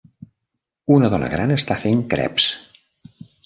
[0.95, 2.51] Una dona gran està fent creps.